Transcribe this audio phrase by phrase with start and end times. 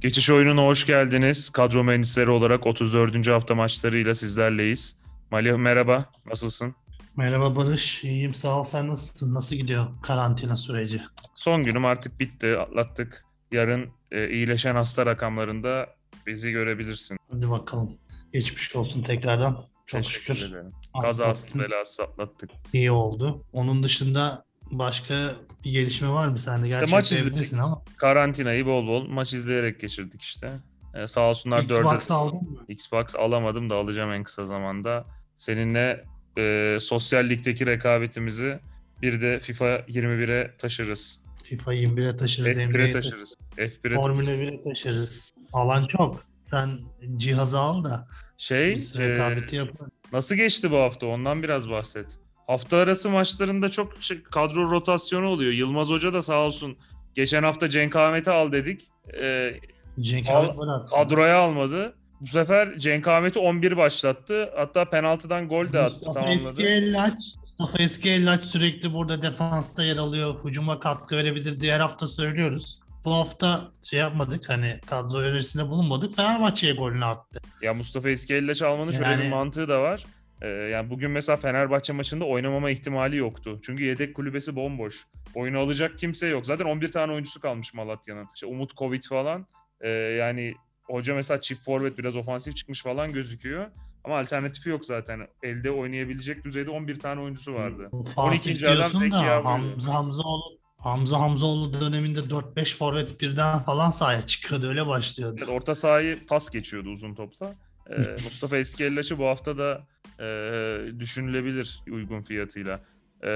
[0.00, 1.50] Geçiş oyununa hoş geldiniz.
[1.50, 3.28] Kadro mühendisleri olarak 34.
[3.28, 4.96] hafta maçlarıyla sizlerleyiz.
[5.30, 6.74] Malih merhaba, nasılsın?
[7.16, 8.64] Merhaba Barış, iyiyim sağ ol.
[8.64, 9.34] Sen nasılsın?
[9.34, 11.02] Nasıl gidiyor karantina süreci?
[11.34, 13.24] Son günüm artık bitti, atlattık.
[13.52, 15.86] Yarın e, iyileşen hasta rakamlarında
[16.26, 17.16] bizi görebilirsin.
[17.32, 17.90] Hadi bakalım.
[18.32, 19.64] Geçmiş olsun tekrardan.
[19.86, 20.48] Çok Teşekkür şükür.
[20.50, 20.72] ederim.
[21.02, 21.60] Kazasız atlattın.
[21.62, 22.50] belasız atlattık.
[22.72, 23.44] İyi oldu.
[23.52, 25.32] Onun dışında başka
[25.64, 26.68] bir gelişme var mı sende?
[26.68, 27.52] Gerçi maç hep izledik.
[27.54, 27.82] ama.
[27.96, 30.50] Karantinayı bol bol maç izleyerek geçirdik işte.
[30.94, 32.12] E, sağ olsunlar Xbox dördü.
[32.12, 32.64] aldın mı?
[32.68, 35.04] Xbox alamadım da alacağım en kısa zamanda.
[35.36, 36.04] Seninle
[36.38, 38.58] e, sosyal ligdeki rekabetimizi
[39.02, 41.22] bir de FIFA 21'e taşırız.
[41.44, 42.56] FIFA 21'e taşırız.
[42.56, 43.34] F1'e NBA'ye taşırız.
[43.56, 45.32] F1'e Formula 1'e taşırız.
[45.52, 46.24] Alan çok.
[46.42, 46.78] Sen
[47.16, 48.08] cihazı al da
[48.38, 49.92] Şey, biz e, rekabeti yaparız.
[50.12, 51.06] nasıl geçti bu hafta?
[51.06, 52.18] Ondan biraz bahset.
[52.50, 55.52] Hafta arası maçlarında çok şey- kadro rotasyonu oluyor.
[55.52, 56.76] Yılmaz Hoca da sağ olsun.
[57.14, 58.88] Geçen hafta Cenk Ahmet'i al dedik.
[59.22, 59.54] E,
[60.00, 61.94] Cenk al- kadroya almadı.
[62.20, 64.50] Bu sefer Cenk Ahmet'i 11 başlattı.
[64.56, 65.94] Hatta penaltıdan gol de attı.
[65.94, 66.50] Mustafa Tamamladı.
[66.50, 67.18] Eski Ellaç,
[67.58, 70.34] Mustafa Eski Ellaç sürekli burada defansta yer alıyor.
[70.44, 72.80] Hücuma katkı verebilir diye her hafta söylüyoruz.
[73.04, 76.16] Bu hafta şey yapmadık hani kadro önerisinde bulunmadık.
[76.16, 77.40] Fenerbahçe'ye golünü attı.
[77.62, 80.04] Ya Mustafa Eskiel'le çalmanın şöyle bir Yani- mantığı da var.
[80.42, 83.58] Ee, yani bugün mesela Fenerbahçe maçında oynamama ihtimali yoktu.
[83.62, 85.06] Çünkü yedek kulübesi bomboş.
[85.34, 86.46] Oyunu alacak kimse yok.
[86.46, 88.28] Zaten 11 tane oyuncusu kalmış Malatya'nın.
[88.34, 89.46] İşte Umut Kovic falan.
[89.80, 93.66] Ee, yani hoca mesela çift forvet biraz ofansif çıkmış falan gözüküyor.
[94.04, 95.28] Ama alternatifi yok zaten.
[95.42, 96.98] Elde oynayabilecek düzeyde 11.
[96.98, 97.88] tane oyuncusu vardı.
[97.92, 98.10] 12.
[98.10, 99.16] Ofansif adam diyorsun Zeki.
[99.16, 104.68] Hamza Hamzaoğlu Hamza Hamzaoğlu döneminde 4-5 forvet birden falan sahaya çıkıyordu.
[104.68, 105.36] Öyle başlıyordu.
[105.38, 107.54] Evet, orta sahayı pas geçiyordu uzun topla.
[107.90, 109.86] Ee, Mustafa Eskiel'laç'ı bu hafta da
[110.20, 112.80] e, düşünülebilir uygun fiyatıyla.
[113.22, 113.28] Ee,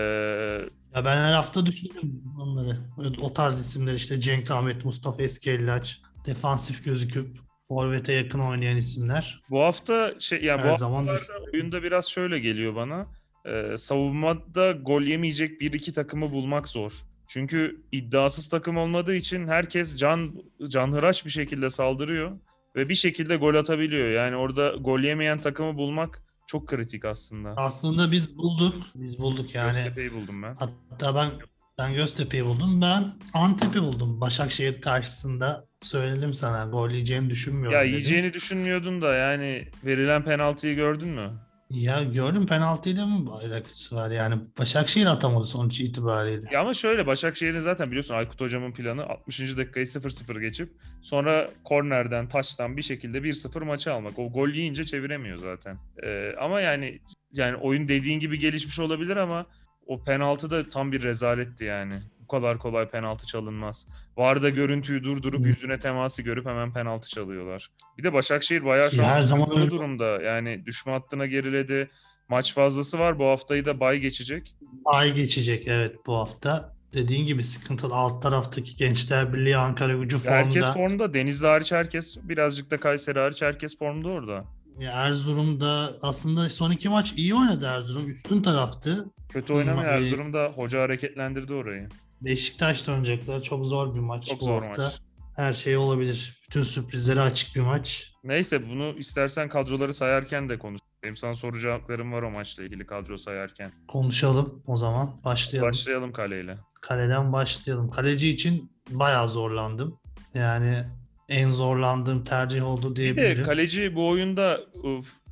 [0.94, 2.76] Ya ben her hafta düşünüyorum onları.
[3.20, 7.26] O tarz isimler işte Cenk Ahmet, Mustafa Eskellaç, defansif gözüküp
[7.68, 9.42] forvete yakın oynayan isimler.
[9.50, 11.08] Bu hafta şey ya Her bu zaman
[11.52, 13.06] oyunda biraz şöyle geliyor bana.
[13.46, 16.92] Ee, savunmada gol yemeyecek bir iki takımı bulmak zor.
[17.28, 20.34] Çünkü iddiasız takım olmadığı için herkes can
[20.68, 22.32] canhıraş bir şekilde saldırıyor
[22.76, 24.08] ve bir şekilde gol atabiliyor.
[24.08, 27.54] Yani orada gol yemeyen takımı bulmak çok kritik aslında.
[27.56, 28.82] Aslında biz bulduk.
[28.94, 29.74] Biz bulduk yani.
[29.76, 30.54] Göztepe'yi buldum ben.
[30.54, 31.30] Hatta ben
[31.78, 32.80] ben Göztepe'yi buldum.
[32.80, 34.20] Ben Antep'i buldum.
[34.20, 36.70] Başakşehir karşısında söyledim sana.
[36.70, 37.90] Gol yiyeceğini düşünmüyorum Ya dedim.
[37.90, 41.30] yiyeceğini düşünmüyordun da yani verilen penaltıyı gördün mü?
[41.74, 44.40] Ya gördüm penaltıyla mı alakası var yani.
[44.58, 46.48] Başakşehir atamadı sonuç itibariyle.
[46.52, 49.40] Ya ama şöyle Başakşehir'in zaten biliyorsun Aykut Hocam'ın planı 60.
[49.56, 54.18] dakikayı 0-0 geçip sonra kornerden, taçtan bir şekilde 1-0 maçı almak.
[54.18, 55.78] O gol yiyince çeviremiyor zaten.
[56.02, 56.98] Ee, ama yani
[57.32, 59.46] yani oyun dediğin gibi gelişmiş olabilir ama
[59.86, 61.94] o penaltı da tam bir rezaletti yani.
[62.24, 63.88] Bu kadar kolay penaltı çalınmaz.
[64.16, 67.70] Varda görüntüyü durdurup yüzüne teması görüp hemen penaltı çalıyorlar.
[67.98, 70.04] Bir de Başakşehir bayağı şu an her zaman öyle- durumda.
[70.22, 71.90] Yani düşme hattına geriledi.
[72.28, 73.18] Maç fazlası var.
[73.18, 74.56] Bu haftayı da bay geçecek.
[74.84, 76.74] Ay geçecek evet bu hafta.
[76.94, 80.36] Dediğin gibi sıkıntılı alt taraftaki Gençler Birliği Ankara gücü formda.
[80.36, 81.14] Herkes formda.
[81.14, 84.44] Denizli hariç herkes, birazcık da Kayseri hariç herkes formda orada.
[84.78, 88.10] Ya Erzurum'da aslında son iki maç iyi oynadı Erzurum.
[88.10, 89.06] Üstün taraftı.
[89.28, 90.52] Kötü oynamıyor Hmm, Erzurum'da.
[90.56, 91.88] Hoca hareketlendirdi orayı.
[92.24, 93.42] Beşiktaş'ta oynayacaklar.
[93.42, 94.82] Çok zor bir maç Çok bu zor hafta.
[94.82, 95.00] maç.
[95.36, 96.40] Her şey olabilir.
[96.46, 98.12] Bütün sürprizlere açık bir maç.
[98.24, 100.80] Neyse bunu istersen kadroları sayarken de konuş.
[101.04, 103.70] Benim sana soru cevaplarım var o maçla ilgili kadro sayarken.
[103.88, 105.20] Konuşalım o zaman.
[105.24, 105.70] Başlayalım.
[105.70, 106.58] Başlayalım kaleyle.
[106.80, 107.90] Kaleden başlayalım.
[107.90, 109.98] Kaleci için bayağı zorlandım.
[110.34, 110.84] Yani
[111.28, 113.44] en zorlandığım tercih oldu Bir diyebilirim.
[113.44, 114.60] kaleci bu oyunda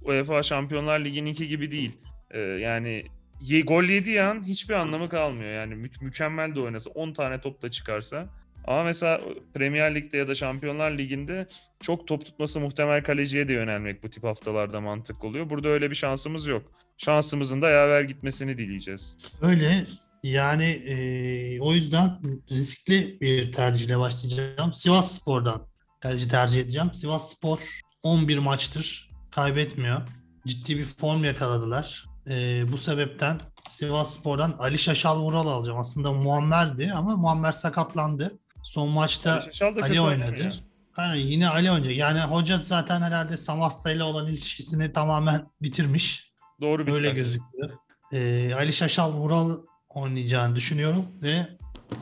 [0.03, 1.99] UEFA Şampiyonlar Ligi'ninki gibi değil.
[2.31, 3.05] Ee, yani
[3.43, 5.51] ye, gol yediği an hiçbir anlamı kalmıyor.
[5.53, 8.29] Yani mü- mükemmel de oynasa 10 tane top da çıkarsa.
[8.67, 9.21] Ama mesela
[9.55, 11.47] Premier Lig'de ya da Şampiyonlar Ligi'nde
[11.83, 15.51] çok top tutması muhtemel kaleciye de yönelmek bu tip haftalarda mantık oluyor.
[15.51, 16.63] Burada öyle bir şansımız yok.
[16.99, 19.19] Şansımızın da yaver gitmesini dileyeceğiz.
[19.43, 19.85] Öyle
[20.23, 22.19] yani eee, o yüzden
[22.51, 24.73] riskli bir tercihle başlayacağım.
[24.75, 25.67] Sivas Spor'dan
[26.01, 26.95] kaleci tercih edeceğim.
[26.95, 27.59] Sivas Spor
[28.03, 30.03] 11 maçtır kaybetmiyor.
[30.47, 32.05] Ciddi bir form yakaladılar.
[32.27, 35.79] Eee, bu sebepten Sivas Spor'dan Ali Şaşal Vural alacağım.
[35.79, 38.39] Aslında Muammer'di ama Muammer sakatlandı.
[38.63, 40.53] Son maçta Ali Ali oynadı.
[40.97, 41.97] Aynen, yine Ali oynayacak.
[41.97, 46.33] Yani hoca zaten herhalde Samasta ile olan ilişkisini tamamen bitirmiş.
[46.61, 47.71] Doğru bir Öyle gözüküyor.
[48.13, 49.59] Ee, Ali Şaşal Vural
[49.95, 51.49] oynayacağını düşünüyorum ve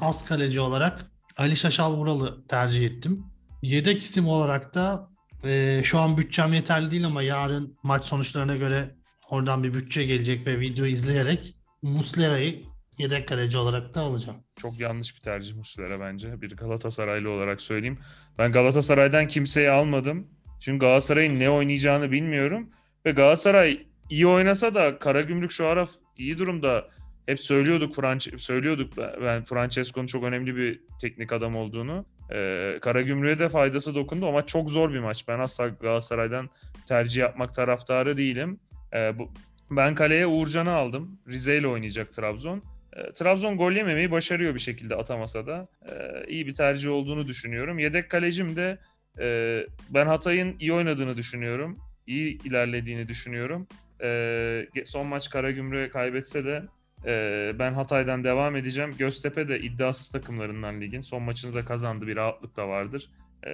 [0.01, 3.25] az kaleci olarak Ali Şaşal Vural'ı tercih ettim.
[3.63, 5.09] Yedek isim olarak da
[5.45, 8.91] e, şu an bütçem yeterli değil ama yarın maç sonuçlarına göre
[9.31, 14.38] oradan bir bütçe gelecek ve video izleyerek Muslera'yı Yedek kaleci olarak da alacağım.
[14.56, 16.43] Çok yanlış bir tercih Muslera bence.
[16.43, 17.99] Bir Galatasaraylı olarak söyleyeyim.
[18.38, 20.27] Ben Galatasaray'dan kimseyi almadım.
[20.61, 22.71] Çünkü Galatasaray'ın ne oynayacağını bilmiyorum.
[23.06, 26.88] Ve Galatasaray iyi oynasa da Karagümrük şu ara iyi durumda.
[27.26, 28.93] Hep söylüyorduk Franç söylüyorduk
[29.23, 32.05] ben Francesco'nun çok önemli bir teknik adam olduğunu.
[32.33, 35.29] Ee, Karagümrük'e de faydası dokundu ama çok zor bir maç.
[35.29, 36.50] Ben asla Galatasaray'dan
[36.88, 38.61] tercih yapmak taraftarı değilim.
[38.95, 39.31] Ee, bu,
[39.71, 41.19] ben kaleye Uğurcan'ı aldım.
[41.29, 42.63] Rize ile oynayacak Trabzon.
[42.97, 45.69] E, Trabzon gol yememeyi başarıyor bir şekilde atamasa da.
[45.89, 47.79] E, iyi bir tercih olduğunu düşünüyorum.
[47.79, 48.79] Yedek kalecim de
[49.21, 51.79] e, ben Hatay'ın iyi oynadığını düşünüyorum.
[52.07, 53.67] İyi ilerlediğini düşünüyorum.
[54.03, 56.63] E, son maç Karagümrük'e kaybetse de
[57.07, 58.95] e, ben Hatay'dan devam edeceğim.
[58.99, 61.01] Göztepe de iddiasız takımlarından ligin.
[61.01, 62.07] Son maçını da kazandı.
[62.07, 63.11] Bir rahatlık da vardır.
[63.47, 63.51] E,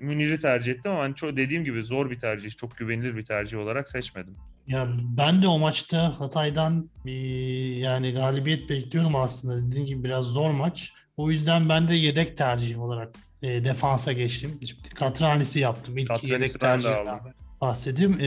[0.00, 2.50] Münir'i tercih ettim ama hani çok, dediğim gibi zor bir tercih.
[2.50, 4.36] Çok güvenilir bir tercih olarak seçmedim.
[4.66, 9.66] Ya ben de o maçta Hatay'dan bir yani galibiyet bekliyorum aslında.
[9.66, 10.92] Dediğim gibi biraz zor maç.
[11.16, 14.60] O yüzden ben de yedek tercih olarak e, defansa geçtim.
[14.94, 15.98] Katranisi yaptım.
[15.98, 17.32] İlk Katranisi yedek aldım.
[17.60, 18.20] bahsedeyim.
[18.20, 18.26] E,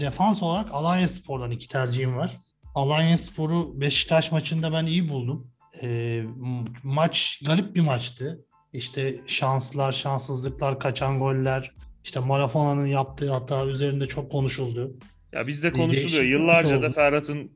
[0.00, 2.36] defans olarak Alanya Spor'dan iki tercihim var.
[2.74, 5.50] Alanya Spor'u Beşiktaş maçında ben iyi buldum.
[5.82, 6.22] E,
[6.82, 8.45] maç garip bir maçtı.
[8.76, 11.72] İşte şanslar, şanssızlıklar, kaçan goller,
[12.04, 14.96] işte Marafona'nın yaptığı hata üzerinde çok konuşuldu.
[15.32, 16.10] Ya bizde konuşuluyor.
[16.10, 16.92] değişiklik Yıllarca da.
[16.92, 17.50] Ferhat'ın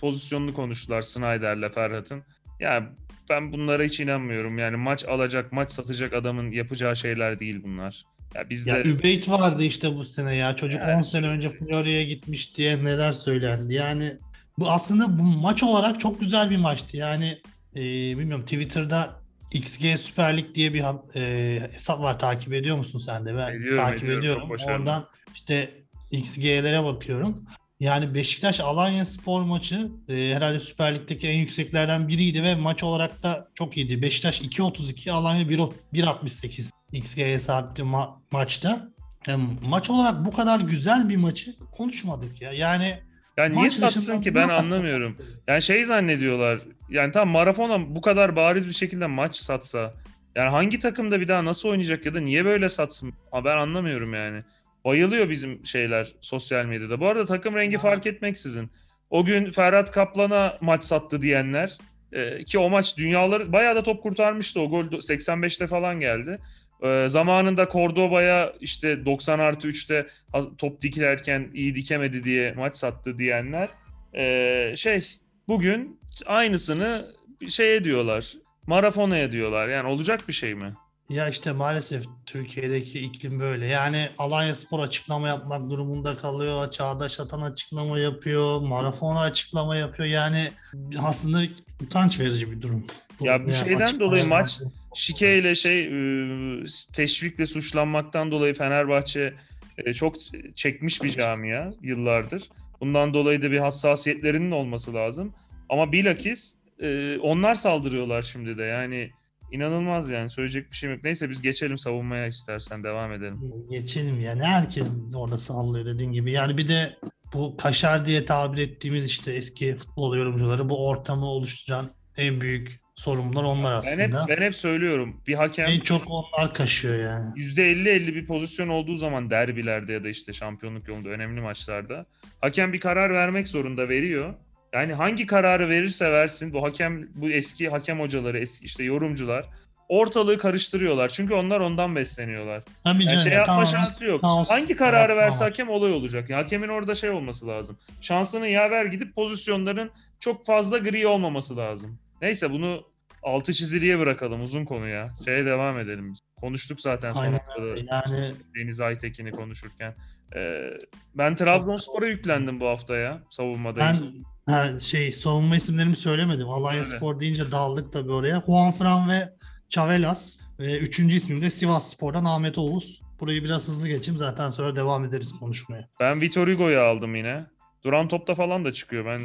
[0.00, 2.22] pozisyonunu konuştular Snyder'le Ferhat'ın.
[2.60, 2.92] Ya
[3.30, 4.58] ben bunlara hiç inanmıyorum.
[4.58, 8.04] Yani maç alacak, maç satacak adamın yapacağı şeyler değil bunlar.
[8.34, 10.56] Ya bizde Ya Übeyt vardı işte bu sene ya.
[10.56, 10.96] Çocuk Evet.
[10.96, 13.74] 10 sene önce Florya'ya gitmiş diye neler söylendi.
[13.74, 14.16] Yani
[14.58, 16.96] bu aslında bu maç olarak çok güzel bir maçtı.
[16.96, 17.38] Yani
[17.76, 17.80] e,
[18.18, 19.21] bilmiyorum Twitter'da
[19.52, 20.84] XG Süper Lig diye bir
[21.16, 22.18] e, hesap var.
[22.18, 23.36] Takip ediyor musun sen de?
[23.36, 24.18] Ben Ediyorum, takip ediyorum.
[24.18, 24.50] ediyorum.
[24.66, 25.70] Oradan işte
[26.10, 27.44] XG'lere bakıyorum.
[27.80, 33.22] Yani Beşiktaş Alanya Spor maçı e, herhalde Süper Lig'deki en yükseklerden biriydi ve maç olarak
[33.22, 34.02] da çok iyiydi.
[34.02, 38.88] Beşiktaş 2.32, Alanya 1.o- 1.68 XG'ye sahipti ma- maçta.
[39.26, 42.52] Yani maç olarak bu kadar güzel bir maçı konuşmadık ya.
[42.52, 42.98] Yani
[43.36, 45.16] ya niye maç satsın ki ben anlamıyorum.
[45.48, 46.60] Yani şey zannediyorlar.
[46.88, 49.94] Yani tam Marafona bu kadar bariz bir şekilde maç satsa.
[50.36, 53.12] Yani hangi takımda bir daha nasıl oynayacak ya da niye böyle satsın?
[53.30, 54.42] Ha ben anlamıyorum yani.
[54.84, 57.00] Bayılıyor bizim şeyler sosyal medyada.
[57.00, 58.70] Bu arada takım rengi fark etmeksizin.
[59.10, 61.78] O gün Ferhat Kaplan'a maç sattı diyenler
[62.12, 64.60] e, ki o maç dünyaları bayağı da top kurtarmıştı.
[64.60, 66.38] O gol 85'te falan geldi.
[66.82, 73.18] E, zamanında Cordoba'ya işte 90 artı 3'te ha- top dikilerken iyi dikemedi diye maç sattı
[73.18, 73.68] diyenler
[74.14, 75.04] e, şey
[75.48, 77.06] bugün aynısını
[77.48, 78.32] şeye diyorlar.
[78.66, 79.68] Marafona'ya diyorlar.
[79.68, 80.72] Yani olacak bir şey mi?
[81.08, 83.66] ya işte maalesef Türkiye'deki iklim böyle.
[83.66, 86.70] Yani Alanya Spor açıklama yapmak durumunda kalıyor.
[86.70, 88.60] Çağdaş Atan açıklama yapıyor.
[88.60, 90.08] Marafona açıklama yapıyor.
[90.08, 90.50] Yani
[90.98, 91.42] aslında
[91.82, 92.86] utanç verici bir durum.
[93.20, 94.48] Ya bu şeyden açıklama dolayı yapmak.
[94.92, 99.34] Maç şikeyle şey e, teşvikle suçlanmaktan dolayı Fenerbahçe
[99.78, 100.16] e, çok
[100.56, 102.48] çekmiş bir camia yıllardır.
[102.80, 105.34] Bundan dolayı da bir hassasiyetlerinin olması lazım.
[105.68, 108.62] Ama bilakis e, onlar saldırıyorlar şimdi de.
[108.62, 109.10] Yani
[109.52, 111.04] inanılmaz yani söyleyecek bir şey yok.
[111.04, 113.40] Neyse biz geçelim savunmaya istersen devam edelim.
[113.70, 116.32] Geçelim yani herkes orada sallıyor dediğin gibi.
[116.32, 116.96] Yani bir de
[117.34, 123.44] bu kaşar diye tabir ettiğimiz işte eski futbol yorumcuları bu ortamı oluşturan en büyük sorumlular
[123.44, 124.28] onlar Ben hep, aslında.
[124.28, 127.30] ben hep söylüyorum bir hakem En çok onlar kaşıyor yani.
[127.34, 132.06] %50-50 bir pozisyon olduğu zaman derbilerde ya da işte şampiyonluk yolunda önemli maçlarda
[132.40, 134.34] hakem bir karar vermek zorunda veriyor.
[134.72, 139.46] Yani hangi kararı verirse versin bu hakem bu eski hakem hocaları eski işte yorumcular
[139.88, 141.08] ortalığı karıştırıyorlar.
[141.08, 142.62] Çünkü onlar ondan besleniyorlar.
[142.84, 144.20] Tabii Yani canım, şey yapma tamam, şansı yok.
[144.20, 146.30] kaos Hangi kararı yaratma verse hakem olay olacak.
[146.30, 147.78] Yani hakemin orada şey olması lazım.
[148.00, 149.90] Şansını yaver gidip pozisyonların
[150.20, 151.98] çok fazla gri olmaması lazım.
[152.22, 152.84] Neyse bunu
[153.22, 155.14] altı çiziliye bırakalım uzun konu ya.
[155.24, 156.20] Şeye devam edelim biz.
[156.40, 157.66] Konuştuk zaten son haftada.
[157.66, 159.94] Yani Deniz Aytekin'i konuşurken.
[160.36, 160.70] Ee,
[161.14, 163.80] ben Trabzonspor'a yüklendim bu hafta ya savunmada.
[163.80, 163.98] ben
[164.46, 166.48] ha, şey savunma isimlerimi söylemedim.
[166.48, 166.96] Alanya Öyle.
[166.96, 168.42] Spor deyince daldık tabii oraya.
[168.46, 169.28] Juan Fran ve
[169.68, 170.40] Chavelas.
[170.58, 173.02] Ve üçüncü ismim de Sivas Spor'dan Ahmet Oğuz.
[173.20, 175.88] Burayı biraz hızlı geçeyim zaten sonra devam ederiz konuşmaya.
[176.00, 177.46] Ben Vitor Hugo'yu aldım yine.
[177.84, 179.06] Duran topta falan da çıkıyor.
[179.06, 179.20] Ben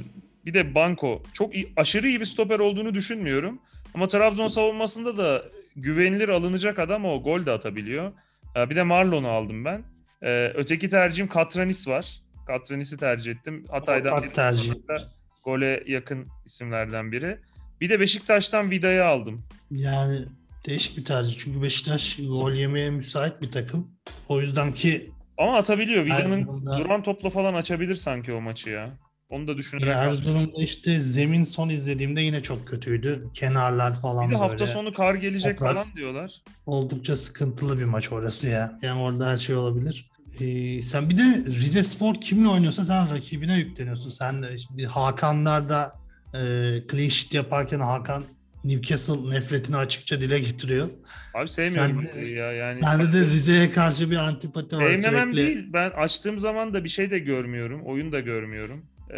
[0.45, 3.59] bir de Banko çok iyi, aşırı iyi bir stoper olduğunu düşünmüyorum.
[3.93, 5.43] Ama Trabzon savunmasında da
[5.75, 8.11] güvenilir alınacak adam o gol de atabiliyor.
[8.55, 9.83] Ee, Bir de Marlon'u aldım ben.
[10.23, 12.19] Ee, Öteki tercihim Katranis var.
[12.47, 13.65] Katranis'i tercih ettim.
[13.69, 14.73] Hatay'dan bir tercih.
[15.43, 17.37] gole yakın isimlerden biri.
[17.81, 19.43] Bir de Beşiktaş'tan Vida'yı aldım.
[19.71, 20.25] Yani
[20.65, 21.37] değişik bir tercih.
[21.39, 23.87] Çünkü Beşiktaş gol yemeye müsait bir takım.
[24.29, 26.05] O yüzden ki Ama atabiliyor.
[26.05, 28.89] Vida'nın duran topla falan açabilir sanki o maçı ya.
[29.29, 29.93] Onu da düşünerek Ya.
[30.03, 33.27] Erzurum'da işte zemin son izlediğimde yine çok kötüydü.
[33.33, 34.71] Kenarlar falan Bir de hafta böyle.
[34.71, 35.73] sonu kar gelecek toprak.
[35.73, 36.41] falan diyorlar.
[36.65, 38.79] Oldukça sıkıntılı bir maç orası ya.
[38.81, 40.09] Yani orada her şey olabilir.
[40.39, 44.09] Ee, sen bir de Rize Spor kimle oynuyorsa sen rakibine yükleniyorsun.
[44.09, 45.95] Sen de şimdi Hakanlar da
[46.33, 46.39] e,
[46.91, 48.23] clean sheet yaparken Hakan
[48.63, 50.89] Newcastle nefretini açıkça dile getiriyor.
[51.33, 52.81] Abi sevmiyorum Sen de- ya yani.
[52.81, 55.55] Bende de Rize'ye karşı bir antipati var Sevmemem sürekli.
[55.55, 55.69] değil.
[55.73, 57.81] Ben açtığım zaman da bir şey de görmüyorum.
[57.85, 58.85] Oyun da görmüyorum.
[59.11, 59.17] Ee,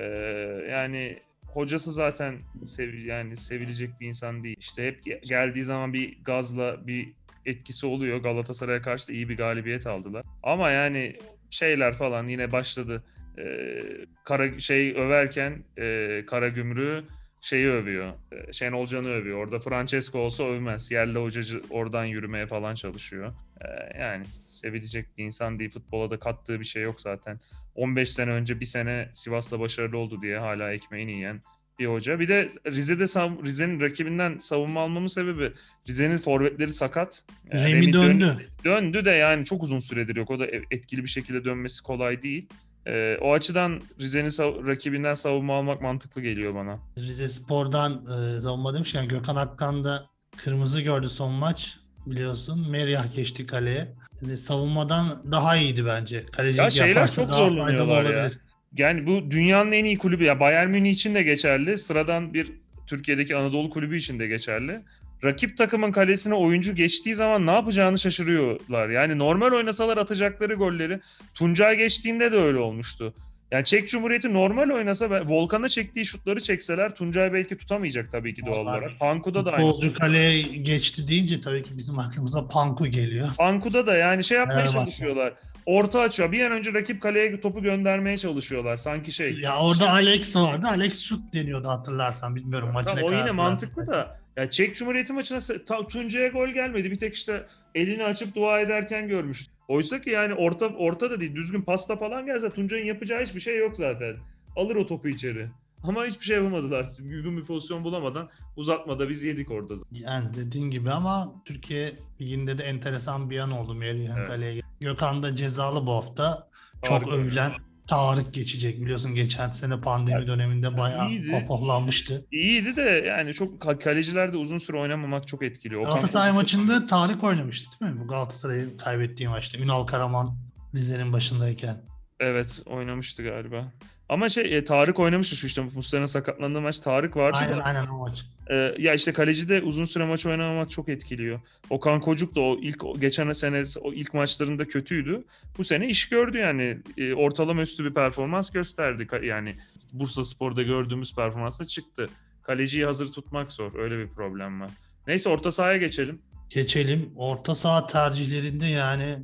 [0.72, 2.36] yani hocası zaten
[2.68, 4.56] sev yani sevilecek bir insan değil.
[4.60, 7.14] İşte hep ge- geldiği zaman bir gazla bir
[7.46, 8.18] etkisi oluyor.
[8.18, 10.24] Galatasaray'a karşı da iyi bir galibiyet aldılar.
[10.44, 11.16] Ama yani
[11.50, 13.04] şeyler falan yine başladı.
[13.40, 13.80] Ee,
[14.24, 17.04] kara şey överken e, Kara Gümrüğü
[17.42, 18.14] şeyi övüyor.
[18.32, 19.38] E, Şenol Can'ı övüyor.
[19.38, 20.92] Orada Francesco olsa övmez.
[20.92, 23.34] Yerli hocacı oradan yürümeye falan çalışıyor.
[23.62, 25.72] Ee, yani sevilecek bir insan değil.
[25.72, 27.40] Futbola da kattığı bir şey yok zaten.
[27.76, 31.42] 15 sene önce bir sene Sivas'la başarılı oldu diye hala ekmeğini yiyen
[31.80, 32.20] bir hoca.
[32.20, 33.04] Bir de Rize'de
[33.46, 35.52] Rize'nin rakibinden savunma almamın sebebi
[35.88, 37.24] Rize'nin forvetleri sakat.
[37.54, 38.50] Remi dön- döndü.
[38.66, 40.32] döndü de yani çok uzun süredir yok.
[40.32, 42.50] O da e- etkili bir şekilde dönmesi kolay değil.
[42.88, 46.80] Ee, o açıdan Rize'nin sav- rakibinden savunma almak mantıklı geliyor bana.
[46.98, 48.06] Rize Spor'dan
[48.38, 50.06] e, savunma demişken Gökhan Akkan da
[50.38, 52.70] kırmızı gördü son maç biliyorsun.
[52.70, 53.96] Meriyah geçti kaleye.
[54.22, 56.26] Yani savunmadan daha iyiydi bence.
[56.26, 58.10] Kalecilik Ya şeyler çok zorlanıyorlar ya.
[58.10, 58.40] olabilir.
[58.78, 61.78] Yani bu dünyanın en iyi kulübü ya Bayern Münih için de geçerli.
[61.78, 62.52] Sıradan bir
[62.88, 64.82] Türkiye'deki Anadolu kulübü için de geçerli.
[65.24, 68.90] Rakip takımın kalesine oyuncu geçtiği zaman ne yapacağını şaşırıyorlar.
[68.90, 71.00] Yani normal oynasalar atacakları golleri
[71.34, 73.14] Tuncay geçtiğinde de öyle olmuştu.
[73.52, 78.56] Yani Çek Cumhuriyeti normal oynasa Volkan'a çektiği şutları çekseler Tuncay belki tutamayacak tabii ki doğal
[78.56, 79.00] Vallahi olarak.
[79.00, 79.72] Panku'da da aynı.
[79.72, 83.28] Futbolcu kaleye geçti deyince tabii ki bizim aklımıza Panku geliyor.
[83.38, 84.80] Panku'da da yani şey yapmaya Fenerbahçe.
[84.80, 85.34] çalışıyorlar.
[85.66, 86.32] Orta açıyor.
[86.32, 88.78] Bir an önce rakip kaleye topu göndermeye çalışıyorlar.
[88.78, 89.40] Sanki şey.
[89.40, 90.68] Ya orada Alex vardı.
[90.70, 92.36] Alex şut deniyordu hatırlarsan.
[92.36, 94.19] Bilmiyorum maçı Tamam, ne o yine mantıklı da.
[94.40, 96.92] Ya Çek Cumhuriyeti maçına se- ta, Tuncay'a gol gelmedi.
[96.92, 99.46] Bir tek işte elini açıp dua ederken görmüş.
[99.68, 101.36] Oysa ki yani orta orta da değil.
[101.36, 104.16] Düzgün pasta falan gelse Tuncay'ın yapacağı hiçbir şey yok zaten.
[104.56, 105.48] Alır o topu içeri.
[105.84, 106.88] Ama hiçbir şey yapamadılar.
[107.10, 109.74] Uygun bir pozisyon bulamadan uzatmada biz yedik orada.
[109.92, 114.28] Yani dediğin gibi ama Türkiye Ligi'nde de enteresan bir yan oldu Merih'in Evet.
[114.28, 114.62] kaleye.
[114.80, 116.50] Gökhan da cezalı bu hafta.
[116.84, 117.14] Çok Tarık.
[117.14, 117.52] övülen
[117.90, 118.82] Tarık geçecek.
[118.82, 121.32] Biliyorsun geçen sene pandemi döneminde bayağı iyiydi.
[121.32, 122.26] pohpohlanmıştı.
[122.32, 125.78] İyiydi de yani çok ka- kalecilerde uzun süre oynamamak çok etkili.
[125.78, 128.00] Okan Galatasaray maçında Tarık oynamıştı değil mi?
[128.04, 129.58] Bu Galatasaray'ın kaybettiği maçta.
[129.58, 130.38] Ünal Karaman
[130.76, 131.82] Rize'nin başındayken.
[132.20, 133.72] Evet oynamıştı galiba.
[134.10, 137.64] Ama şey e, Tarık oynamıştı şu işte Muslera'nın sakatlandığı maç Tarık vardı Aynen da.
[137.64, 138.26] aynen o maç.
[138.50, 141.40] e, ya işte kaleci de uzun süre maç oynamamak çok etkiliyor.
[141.70, 145.24] Okan Kocuk da o ilk geçen sene o ilk maçlarında kötüydü.
[145.58, 149.08] Bu sene iş gördü yani E, ortalama üstü bir performans gösterdi.
[149.24, 149.56] Yani
[149.94, 152.10] Bursa Spor'da gördüğümüz performansla çıktı.
[152.44, 153.80] Kaleciyi hazır tutmak zor.
[153.80, 154.70] Öyle bir problem var.
[155.08, 156.22] Neyse orta sahaya geçelim.
[156.50, 157.14] Geçelim.
[157.16, 159.18] Orta saha tercihlerinde yani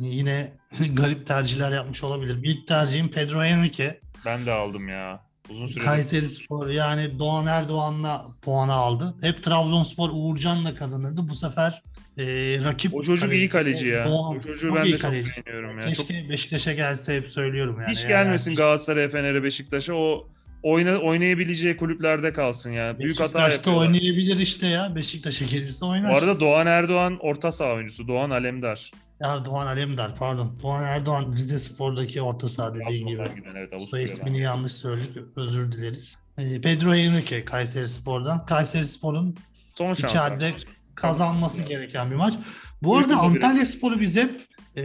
[0.00, 0.52] yine
[0.92, 2.38] garip tercihler yapmış olabilir.
[2.42, 4.00] İlk tercihim Pedro Henrique.
[4.24, 5.20] Ben de aldım ya.
[5.50, 5.84] Uzun süre.
[5.84, 9.14] Kayseri Spor yani Doğan Erdoğan'la puanı aldı.
[9.20, 11.28] Hep Trabzonspor Uğurcan'la kazanırdı.
[11.28, 11.82] Bu sefer
[12.18, 12.24] e,
[12.64, 14.06] rakip O çocuk iyi kaleci ya.
[14.06, 15.30] Doğan, o çocuğu çok ben de çok kaleci.
[15.46, 15.94] beğeniyorum ya.
[15.94, 17.90] Çok Keşke Beşiktaş'a gelse hep söylüyorum yani.
[17.90, 19.94] Hiç Yani gelmesin Galatasaray'a, Fener'e, Beşiktaş'a.
[19.94, 20.28] O
[20.62, 22.98] oyna, oynayabileceği kulüplerde kalsın ya.
[22.98, 23.86] Büyük hata Beşiktaş'ta yapıyorlar.
[23.86, 24.94] oynayabilir işte ya.
[24.96, 26.12] Beşiktaş'a gelirse oynar.
[26.12, 28.08] Bu arada Doğan Erdoğan orta saha oyuncusu.
[28.08, 28.90] Doğan Alemdar.
[29.20, 30.58] Ya Doğan Alemdar pardon.
[30.62, 33.22] Doğan Erdoğan Rize Spor'daki orta saha dediğin gibi.
[33.36, 34.12] Giden evet Soy Avusturya'dan.
[34.14, 35.22] ismini yanlış söyledik.
[35.36, 36.14] Özür dileriz.
[36.38, 38.46] E, Pedro Henrique Kayseri Spor'dan.
[38.46, 39.36] Kayseri Spor'un
[39.70, 40.10] Son şans.
[40.10, 40.52] içeride
[40.94, 42.34] kazanması gereken bir maç.
[42.82, 44.30] Bu arada Antalya Spor'u biz hep
[44.76, 44.82] e,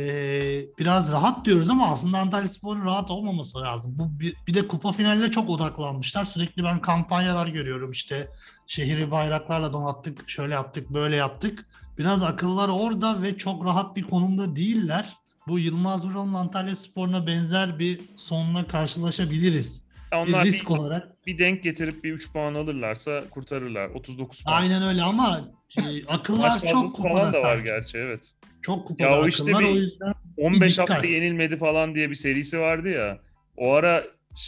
[0.80, 3.96] biraz rahat diyoruz ama aslında Antalya Spor'un rahat olmaması lazım.
[3.98, 6.26] Bu bir, bir de kupa finaline çok odaklanmışlar.
[6.26, 8.30] Sürekli ben kampanyalar görüyorum işte
[8.68, 11.66] şehri bayraklarla donattık, şöyle yaptık, böyle yaptık.
[11.98, 15.18] Biraz akıllar orada ve çok rahat bir konumda değiller.
[15.48, 19.87] Bu Yılmaz Vural'ın Antalya Spor'una benzer bir sonla karşılaşabiliriz.
[20.14, 21.26] Onlar bir bir, risk olarak.
[21.28, 23.90] bir denk getirip bir 3 puan alırlarsa kurtarırlar.
[23.90, 24.62] 39 puan.
[24.62, 25.42] Aynen öyle ama
[25.78, 28.32] e, akıllar çok kupada falan da var gerçi evet.
[28.62, 30.90] Çok kupada Ya o işte akıllar bir- o yüzden 15 dikkat.
[30.90, 33.20] hafta yenilmedi falan diye bir serisi vardı ya.
[33.58, 34.04] O ara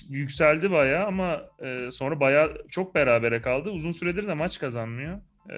[0.09, 3.69] yükseldi bayağı ama e, sonra bayağı çok berabere kaldı.
[3.69, 5.21] Uzun süredir de maç kazanmıyor.
[5.49, 5.55] E,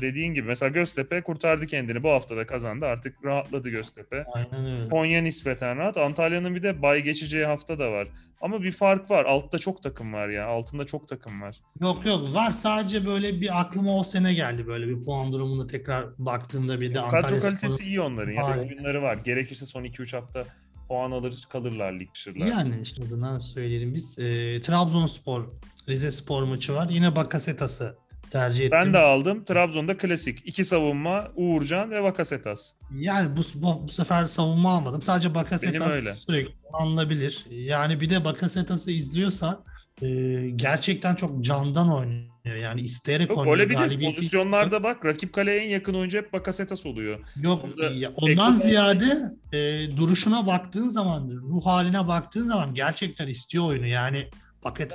[0.00, 2.02] dediğin gibi mesela Göztepe kurtardı kendini.
[2.02, 2.86] Bu hafta da kazandı.
[2.86, 4.24] Artık rahatladı Göztepe.
[4.32, 4.88] aynen öyle.
[4.88, 5.96] Konya nispeten rahat.
[5.96, 8.08] Antalya'nın bir de bay geçeceği hafta da var.
[8.40, 9.24] Ama bir fark var.
[9.24, 10.46] Altta çok takım var ya.
[10.46, 11.56] Altında çok takım var.
[11.80, 16.06] Yok yok var sadece böyle bir aklıma o sene geldi böyle bir puan durumunu tekrar
[16.18, 18.32] baktığımda bir de Kadro Antalya kalitesi Spor'un iyi onların.
[18.32, 19.18] Ya oyunları var.
[19.24, 20.44] Gerekirse son 2-3 hafta
[20.88, 22.46] puan alır kalırlar lig dışırlar.
[22.46, 24.18] Yani işte adına söyleyelim biz.
[24.18, 25.44] E, Trabzonspor,
[25.88, 26.88] Rize Spor maçı var.
[26.90, 27.96] Yine Bakasetas'ı
[28.34, 28.78] tercih ettim.
[28.82, 29.44] Ben de aldım.
[29.44, 30.38] Trabzon'da klasik.
[30.44, 32.72] iki savunma Uğurcan ve Vakasetas.
[32.98, 35.02] Yani bu, bu, bu sefer savunma almadım.
[35.02, 36.12] Sadece Bakasetas öyle.
[36.12, 37.44] sürekli kullanılabilir.
[37.50, 39.62] Yani bir de Bakasetas'ı izliyorsa
[40.02, 40.08] e,
[40.56, 42.56] gerçekten çok candan oynuyor.
[42.62, 43.58] Yani isteyerek Yok oynuyor.
[43.58, 47.20] öyle bir Galibiyeti- pozisyonlarda bak rakip kaleye en yakın oyuncu hep Bakasetas oluyor.
[47.36, 49.18] Yok Orada ya ondan ziyade
[49.52, 53.86] e, duruşuna baktığın zaman, ruh haline baktığın zaman gerçekten istiyor oyunu.
[53.86, 54.28] Yani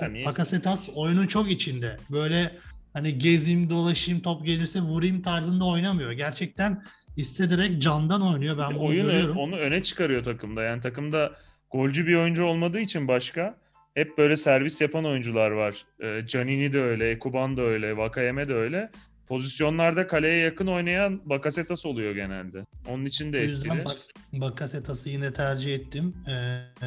[0.01, 1.98] Yani Bakasetas oyunun çok içinde.
[2.12, 2.51] Böyle
[2.93, 6.12] hani gezeyim, dolaşayım, top gelirse vurayım tarzında oynamıyor.
[6.12, 6.84] Gerçekten
[7.17, 8.58] hissederek candan oynuyor.
[8.58, 9.38] Ben bunu Oyun görüyorum.
[9.38, 10.63] onu öne çıkarıyor takımda.
[10.63, 11.31] Yani takımda
[11.72, 13.58] golcü bir oyuncu olmadığı için başka
[13.93, 15.86] hep böyle servis yapan oyuncular var.
[16.03, 18.91] Ee, Canini de öyle, Ekuban da öyle, Vakayeme de öyle.
[19.27, 22.65] Pozisyonlarda kaleye yakın oynayan Bakasetas oluyor genelde.
[22.89, 23.86] Onun için O de etkili.
[23.86, 23.98] bak,
[24.34, 26.15] Bakasetas'ı yine tercih ettim.
[26.27, 26.31] Ee,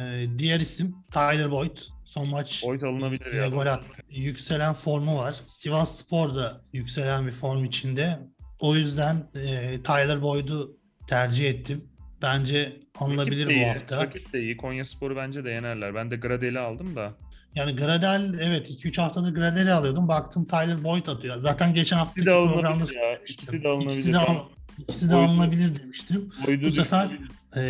[0.01, 1.77] e, diğer isim Tyler Boyd.
[2.13, 3.47] Son maç Boyd alınabilir ya.
[3.47, 4.01] gol attı.
[4.09, 5.35] Yükselen formu var.
[5.47, 8.19] Sivas Spor da yükselen bir form içinde.
[8.59, 10.77] O yüzden e, Tyler Boyd'u
[11.07, 11.83] tercih ettim.
[12.21, 13.97] Bence alınabilir iyi, bu hafta.
[13.97, 14.57] Rakip de iyi.
[14.57, 15.95] Konya Spor'u bence de yenerler.
[15.95, 17.13] Ben de Gradel'i aldım da.
[17.55, 20.07] Yani Gradel evet 2-3 haftadır Gradel'i alıyordum.
[20.07, 21.39] Baktım Tyler Boyd atıyor.
[21.39, 23.19] Zaten geçen hafta İkisi de alınabilir ya.
[23.27, 23.97] İkisi de alınabilir.
[23.99, 24.45] İkisi de, al-
[24.77, 26.29] ikisi de Boyd'u- alınabilir demiştim.
[26.47, 27.09] Boyd'u Bu sefer
[27.57, 27.61] e,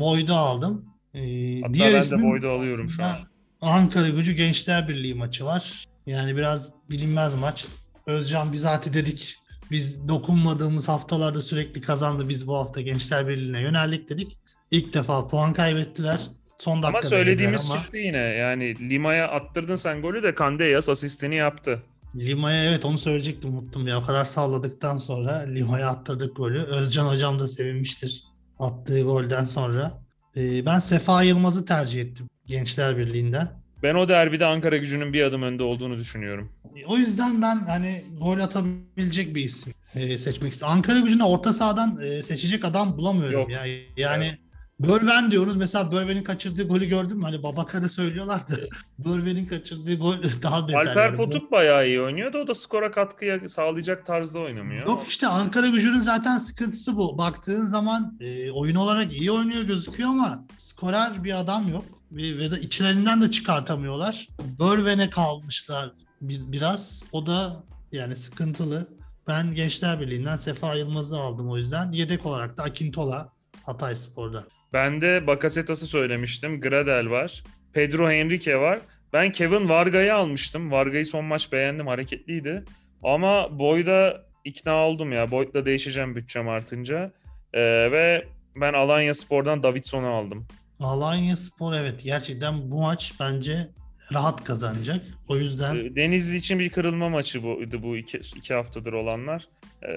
[0.00, 0.84] Boyd'u aldım.
[1.14, 1.20] E,
[1.60, 3.16] Hatta diğer ben de Boyd'u alıyorum şu an.
[3.62, 5.84] Ankara Gücü Gençler Birliği maçı var.
[6.06, 7.66] Yani biraz bilinmez maç.
[8.06, 9.36] Özcan bizatihi dedik.
[9.70, 12.28] Biz dokunmadığımız haftalarda sürekli kazandı.
[12.28, 14.38] Biz bu hafta Gençler Birliği'ne yöneldik dedik.
[14.70, 16.20] İlk defa puan kaybettiler.
[16.58, 18.18] Son Ama dakikada söylediğimiz ama çıktı yine.
[18.18, 21.82] Yani Lima'ya attırdın sen golü de Kandeyas asistini yaptı.
[22.16, 23.98] Lima'ya evet onu söyleyecektim unuttum ya.
[23.98, 26.62] O kadar salladıktan sonra Lima'ya attırdık golü.
[26.62, 28.24] Özcan hocam da sevinmiştir
[28.58, 29.92] attığı golden sonra.
[30.36, 33.48] Ee, ben Sefa Yılmaz'ı tercih ettim Gençler Birliği'nden.
[33.82, 36.52] Ben o derbide Ankara gücünün bir adım önde olduğunu düşünüyorum.
[36.86, 40.76] O yüzden ben hani gol atabilecek bir isim e, seçmek istiyorum.
[40.76, 43.50] Ankara gücünde orta sahadan e, seçecek adam bulamıyorum Yok.
[43.50, 43.66] ya.
[43.96, 44.38] Yani
[44.80, 45.56] Börven diyoruz.
[45.56, 47.24] Mesela Börven'in kaçırdığı golü gördün mü?
[47.24, 48.68] Hani Babakar'ı söylüyorlardı.
[48.98, 50.80] Börven'in kaçırdığı gol daha beter.
[50.80, 51.16] Alper yani.
[51.16, 54.86] Potuk bayağı iyi oynuyor da o da skora katkı sağlayacak tarzda oynamıyor.
[54.86, 57.18] Yok işte Ankara gücünün zaten sıkıntısı bu.
[57.18, 61.84] Baktığın zaman e, oyun olarak iyi oynuyor gözüküyor ama skorer bir adam yok.
[62.12, 64.28] Ve, de içlerinden de çıkartamıyorlar.
[64.58, 67.02] Börven'e kalmışlar bir, biraz.
[67.12, 68.88] O da yani sıkıntılı.
[69.28, 71.92] Ben Gençler Birliği'nden Sefa Yılmaz'ı aldım o yüzden.
[71.92, 73.32] Yedek olarak da Akintola
[73.66, 74.44] Hatay Spor'da.
[74.72, 76.60] Ben de Bakasetas'ı söylemiştim.
[76.60, 77.44] Gradel var.
[77.72, 78.78] Pedro Henrique var.
[79.12, 80.70] Ben Kevin Varga'yı almıştım.
[80.70, 81.86] Varga'yı son maç beğendim.
[81.86, 82.64] Hareketliydi.
[83.02, 85.30] Ama Boyd'a ikna oldum ya.
[85.30, 87.12] Boyd'la değişeceğim bütçem artınca.
[87.52, 87.60] Ee,
[87.92, 90.46] ve ben Alanya Spor'dan Davidson'u aldım.
[90.82, 93.68] Alanya Spor evet gerçekten bu maç bence
[94.12, 95.06] rahat kazanacak.
[95.28, 99.44] O yüzden Ee, Denizli için bir kırılma maçı buydu bu iki, iki haftadır olanlar.
[99.82, 99.88] Ee,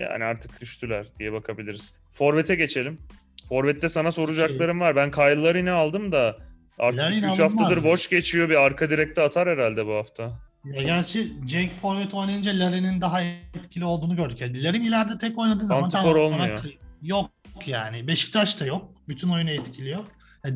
[0.00, 1.94] yani artık düştüler diye bakabiliriz.
[2.12, 2.98] Forvet'e geçelim.
[3.48, 4.96] Forvet'te sana soracaklarım var.
[4.96, 6.36] Ben Kyle Larin'i aldım da
[6.78, 7.38] artık Larin 2-3 alınmaz.
[7.38, 8.48] haftadır boş geçiyor.
[8.48, 10.38] Bir arka direkte atar herhalde bu hafta.
[10.64, 14.40] Ya gerçi Cenk Forvet oynayınca Larin'in daha etkili olduğunu gördük.
[14.40, 16.60] Yani Larin ileride tek oynadığı zaman Santifor tamam, olmuyor.
[17.02, 17.30] Yok
[17.66, 18.06] yani.
[18.06, 18.90] Beşiktaş da yok.
[19.08, 20.04] Bütün oyunu etkiliyor.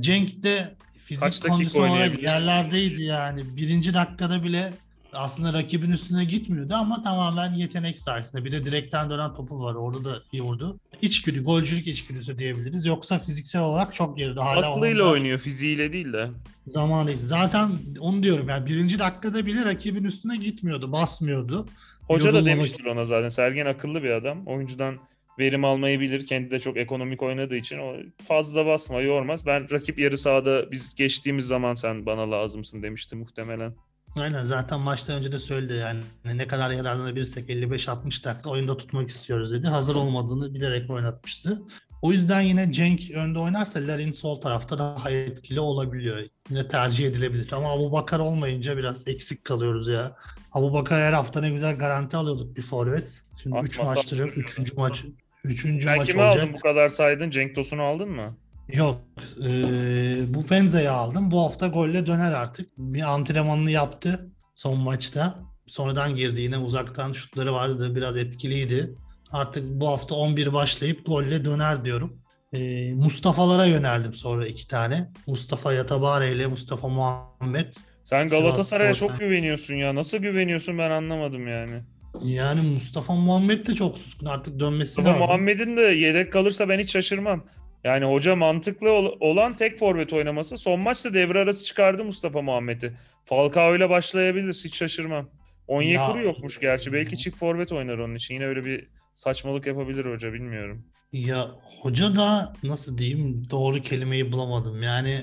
[0.00, 3.56] Cenk de fizik Kaç kondisyon olarak yerlerdeydi yani.
[3.56, 4.72] Birinci dakikada bile
[5.12, 8.44] aslında rakibin üstüne gitmiyordu ama tamamen yetenek sayesinde.
[8.44, 9.74] Bir de direkten dönen topu var.
[9.74, 10.78] Orada da iyi vurdu.
[11.02, 12.86] İçgüdü, golcülük içgüdüsü diyebiliriz.
[12.86, 14.40] Yoksa fiziksel olarak çok geride.
[14.40, 16.30] Hala Aklıyla da- oynuyor, fiziğiyle değil de.
[16.66, 17.12] zamanı.
[17.26, 21.66] Zaten onu diyorum yani birinci dakikada bile rakibin üstüne gitmiyordu, basmıyordu.
[22.02, 23.28] Hoca da Yorulmamak- demiştir ona zaten.
[23.28, 24.46] Sergen akıllı bir adam.
[24.46, 24.96] Oyuncudan
[25.38, 26.26] verim almayı bilir.
[26.26, 27.96] Kendi de çok ekonomik oynadığı için o
[28.28, 29.46] fazla basma, yormaz.
[29.46, 33.74] Ben rakip yarı sahada biz geçtiğimiz zaman sen bana lazımsın demişti muhtemelen.
[34.16, 39.52] Aynen zaten maçtan önce de söyledi yani ne kadar yararlanabilirsek 55-60 dakika oyunda tutmak istiyoruz
[39.52, 39.66] dedi.
[39.68, 41.62] Hazır olmadığını bilerek oynatmıştı.
[42.02, 46.22] O yüzden yine Cenk önde oynarsa Larin sol tarafta daha etkili olabiliyor.
[46.50, 47.52] Yine tercih edilebilir.
[47.52, 50.16] Ama Abu Bakar olmayınca biraz eksik kalıyoruz ya.
[50.52, 53.22] Abu Bakar her hafta ne güzel garanti alıyorduk bir forvet.
[53.42, 54.30] Şimdi 3 Atmasa maçtır yok.
[54.30, 54.54] duruyor.
[54.58, 54.76] 3.
[54.76, 55.04] maç.
[55.44, 55.82] 3.
[55.82, 56.42] Sen maç kimi olacak.
[56.42, 57.30] aldın bu kadar saydın?
[57.30, 58.36] Cenk Tosun'u aldın mı?
[58.72, 59.00] Yok.
[59.44, 61.30] Ee, bu Penza'yı aldım.
[61.30, 62.70] Bu hafta golle döner artık.
[62.78, 65.38] Bir antrenmanını yaptı son maçta.
[65.66, 67.94] Sonradan girdi yine uzaktan şutları vardı.
[67.96, 68.94] Biraz etkiliydi.
[69.32, 72.18] Artık bu hafta 11 başlayıp golle döner diyorum.
[72.52, 75.10] Ee, Mustafa'lara yöneldim sonra iki tane.
[75.26, 77.74] Mustafa Yatabare ile Mustafa Muhammed.
[78.04, 79.94] Sen Galatasaray'a çok güveniyorsun ya.
[79.94, 81.80] Nasıl güveniyorsun ben anlamadım yani.
[82.20, 85.22] Yani Mustafa Muhammed de çok suskun artık dönmesi Ama lazım.
[85.22, 87.44] Muhammed'in de yedek kalırsa ben hiç şaşırmam.
[87.84, 90.58] Yani hoca mantıklı ol- olan tek forvet oynaması.
[90.58, 92.92] Son maçta devre arası çıkardı Mustafa Muhammed'i.
[93.24, 94.54] Falcao ile başlayabilir.
[94.64, 95.28] Hiç şaşırmam.
[95.68, 96.92] Onyekuru Ya- yokmuş gerçi.
[96.92, 98.34] Belki çift forvet oynar onun için.
[98.34, 100.84] Yine öyle bir saçmalık yapabilir hoca bilmiyorum.
[101.12, 101.50] Ya
[101.82, 104.82] hoca da nasıl diyeyim doğru kelimeyi bulamadım.
[104.82, 105.22] Yani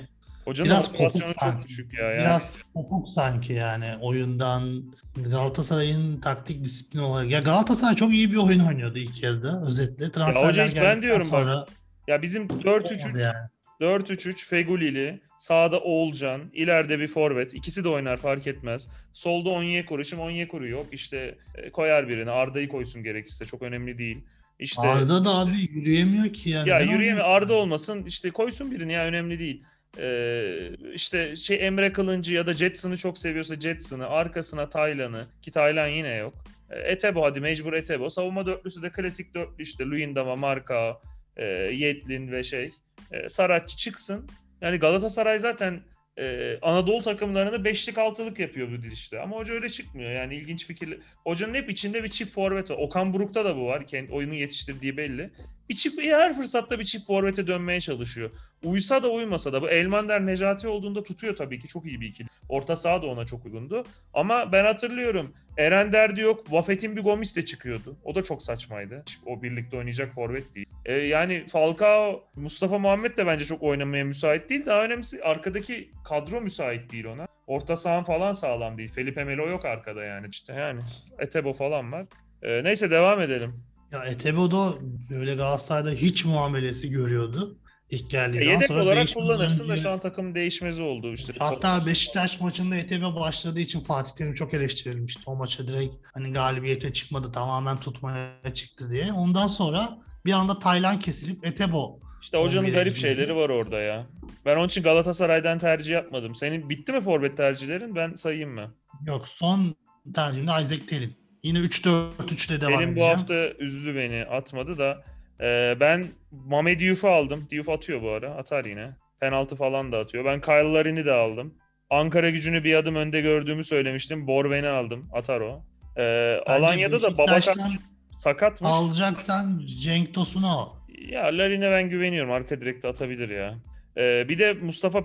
[0.50, 1.68] Hocanın Biraz kopuk çok sanki.
[1.68, 2.10] düşük ya.
[2.10, 4.82] Yani biraz kopuk sanki yani oyundan
[5.16, 7.30] Galatasaray'ın taktik disiplini olarak.
[7.30, 10.10] Ya Galatasaray çok iyi bir oyun oynuyordu ilk yarıda özetle.
[10.10, 11.66] Transferler hoca hiç- ben diyorum bak, sonra
[12.08, 13.34] ya bizim olmadı 4-3-3 yani.
[13.80, 17.54] 4-3-3 Fegulili, sağda Oğulcan, ileride bir forvet.
[17.54, 18.88] İkisi de oynar fark etmez.
[19.12, 20.04] Solda Onyekuru.
[20.04, 20.86] Şimdi Onyekuru yok.
[20.92, 22.30] İşte e, koyar birini.
[22.30, 23.46] Arda'yı koysun gerekirse.
[23.46, 24.24] Çok önemli değil.
[24.58, 26.68] İşte Arda da abi yürüyemiyor ki yani.
[26.68, 27.22] ya ki?
[27.22, 28.04] Arda olmasın.
[28.04, 29.62] İşte koysun birini ya önemli değil.
[29.98, 35.88] Ee, işte şey Emre Kılıncı ya da Jetson'ı çok seviyorsa Jetson'ı, arkasına Taylan'ı ki Taylan
[35.88, 36.34] yine yok.
[36.70, 38.10] E, Etebo hadi mecbur Etebo.
[38.10, 41.00] Savunma dörtlüsü de klasik dörtlü işte Luyendama, Marka,
[41.36, 42.70] e, Yetlin ve şey.
[43.12, 44.30] E, Saratçı çıksın.
[44.60, 45.80] Yani Galatasaray zaten
[46.18, 49.20] e, Anadolu takımlarını beşlik altılık yapıyor bu dizişte.
[49.20, 50.10] Ama hoca öyle çıkmıyor.
[50.10, 51.00] Yani ilginç fikirli.
[51.24, 52.76] Hocanın hep içinde bir çift forvet var.
[52.78, 53.86] Okan Buruk'ta da bu var.
[53.86, 55.30] Kendi oyunu yetiştirdiği belli.
[55.68, 58.30] Bir çift, her fırsatta bir çift forvete dönmeye çalışıyor.
[58.64, 61.68] Uysa da uymasa da bu Elmander Necati olduğunda tutuyor tabii ki.
[61.68, 62.28] Çok iyi bir ikili.
[62.48, 63.82] Orta saha da ona çok uygundu.
[64.14, 65.32] Ama ben hatırlıyorum.
[65.58, 66.52] Eren Derdi yok.
[66.52, 67.96] Vafet'in bir Gomis de çıkıyordu.
[68.04, 69.04] O da çok saçmaydı.
[69.26, 70.66] O birlikte oynayacak forvet değil.
[70.84, 74.66] E, yani Falcao, Mustafa Muhammed de bence çok oynamaya müsait değil.
[74.66, 77.26] Daha önemlisi arkadaki kadro müsait değil ona.
[77.46, 78.92] Orta sahan falan sağlam değil.
[78.92, 80.26] Felipe Melo yok arkada yani.
[80.30, 80.80] İşte yani
[81.18, 82.06] Etebo falan var.
[82.42, 83.54] E, neyse devam edelim.
[83.92, 84.74] Ya Etebo'da
[85.10, 87.58] böyle Galatasaray'da hiç muamelesi görüyordu.
[87.90, 91.12] İlk geldiği E, zaman yedek sonra olarak değişmeden kullanırsın da şu an takım değişmezi oldu
[91.12, 91.32] işte.
[91.38, 95.22] Hatta Beşiktaş maçında Etebe başladığı için Fatih Terim çok eleştirilmişti.
[95.26, 99.12] O maça direkt hani galibiyete çıkmadı tamamen tutmaya çıktı diye.
[99.12, 103.00] Ondan sonra bir anda Taylan kesilip Etebo İşte hocanın 11'e garip girdi.
[103.00, 104.06] şeyleri var orada ya.
[104.46, 106.34] Ben onun için Galatasaray'dan tercih yapmadım.
[106.34, 107.94] Senin bitti mi forvet tercihlerin?
[107.96, 108.74] Ben sayayım mı?
[109.06, 109.74] yok son
[110.14, 111.16] tercihimde Isaac Telin.
[111.42, 113.14] Yine 3-4-3 ile devam bu edeceğim.
[113.16, 114.24] hafta üzdü beni.
[114.24, 115.04] Atmadı da.
[115.42, 117.46] Ee, ben Mame Diouf'u aldım.
[117.50, 118.30] Diouf atıyor bu ara.
[118.30, 118.90] Atar yine.
[119.20, 120.24] Penaltı falan da atıyor.
[120.24, 121.54] Ben Kyle Larin'i de aldım.
[121.90, 124.26] Ankara gücünü bir adım önde gördüğümü söylemiştim.
[124.26, 125.08] Borben'i aldım.
[125.12, 125.62] Atar o.
[125.96, 127.72] Ee, Alanya'da da Beşiktaş'tan
[128.10, 128.70] sakatmış.
[128.72, 130.68] alacaksan Cenk Tosun'u al.
[131.08, 132.32] Ya Larin'e ben güveniyorum.
[132.32, 133.54] Arka direkte atabilir ya.
[133.96, 135.04] Ee, bir de Mustafa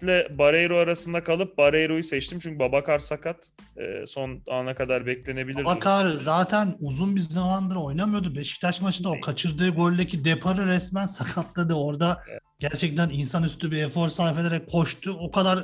[0.00, 2.38] Peklemek'le Barreiro arasında kalıp Barreiro'yu seçtim.
[2.38, 3.36] Çünkü Babakar sakat.
[3.76, 5.64] Ee, son ana kadar beklenebilir.
[5.64, 8.34] Bakar zaten uzun bir zamandır oynamıyordu.
[8.36, 11.74] Beşiktaş maçında o kaçırdığı goldeki Depar'ı resmen sakatladı.
[11.74, 12.22] Orada
[12.58, 15.16] gerçekten insanüstü bir efor sarf ederek koştu.
[15.20, 15.58] O kadar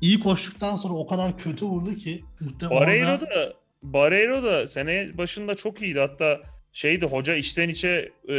[0.00, 2.24] iyi koştuktan sonra o kadar kötü vurdu ki.
[2.70, 6.00] Barreiro orada- da Barreiro da sene başında çok iyiydi.
[6.00, 6.40] Hatta
[6.72, 8.34] şeydi hoca içten içe e,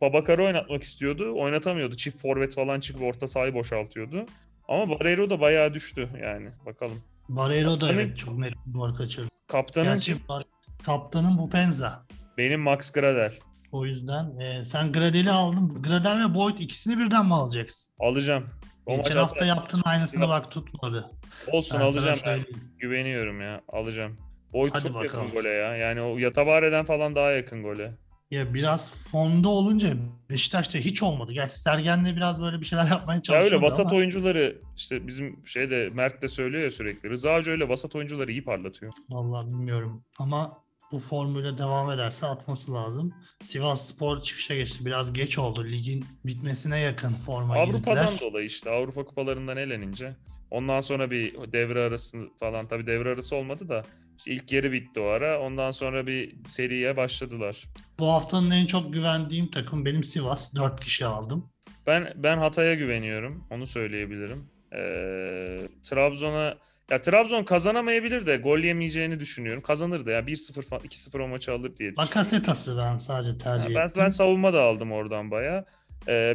[0.00, 1.32] Babakar'ı oynatmak istiyordu.
[1.36, 1.96] Oynatamıyordu.
[1.96, 4.26] Çift forvet falan çıkıp orta sahayı boşaltıyordu.
[4.68, 6.48] Ama Barreiro da bayağı düştü yani.
[6.66, 7.02] Bakalım.
[7.28, 9.28] Barreiro da evet çok net gol kaçırdı.
[9.48, 10.44] Kaptanın Gerçi Bar-
[10.82, 12.06] kaptanın bu Penza.
[12.38, 13.32] benim Max Gradel.
[13.72, 15.82] O yüzden e, sen Gradel'i aldın.
[15.82, 17.94] Gradel ve Boyd ikisini birden mi alacaksın?
[18.00, 18.46] Alacağım.
[18.86, 21.10] O Geçen hafta yaptığın aynısını bak tutmadı.
[21.52, 22.44] Olsun Ben alacağım ben.
[22.78, 23.60] Güveniyorum ya.
[23.68, 24.16] Alacağım.
[24.52, 25.24] Boyd Hadi çok bakalım.
[25.24, 25.76] yakın gole ya.
[25.76, 27.92] Yani o Yatabare'den falan daha yakın gole.
[28.30, 29.96] Ya biraz fonda olunca
[30.30, 31.32] Beşiktaş'ta hiç olmadı.
[31.32, 35.46] Gerçi Sergen'le biraz böyle bir şeyler yapmaya Ya çalışıyordu öyle vasat ama oyuncuları işte bizim
[35.46, 37.10] şeyde Mert de söylüyor ya sürekli.
[37.10, 38.92] Rıza Hoca öyle vasat oyuncuları iyi parlatıyor.
[39.10, 40.04] vallahi bilmiyorum.
[40.18, 40.58] Ama
[40.92, 43.14] bu formüle devam ederse atması lazım.
[43.42, 44.86] Sivas Spor çıkışa geçti.
[44.86, 45.64] Biraz geç oldu.
[45.64, 48.30] Ligin bitmesine yakın forma Avrupa'dan girdiler.
[48.30, 50.16] dolayı işte Avrupa kupalarından elenince.
[50.50, 53.82] Ondan sonra bir devre arası falan tabii devre arası olmadı da
[54.26, 55.40] ilk yarı bitti o ara.
[55.40, 57.68] Ondan sonra bir seriye başladılar.
[57.98, 60.54] Bu haftanın en çok güvendiğim takım benim Sivas.
[60.54, 61.50] 4 kişi aldım.
[61.86, 63.46] Ben ben Hatay'a güveniyorum.
[63.50, 64.50] Onu söyleyebilirim.
[64.72, 66.54] Ee, Trabzon'a
[66.90, 69.62] ya Trabzon kazanamayabilir de gol yemeyeceğini düşünüyorum.
[69.62, 71.96] Kazanır da ya 1-0 falan 2-0 o maçı alır diye.
[71.96, 74.02] Bakasetas'ı ben sadece tercih ben, ettim.
[74.02, 75.64] ben savunma da aldım oradan baya.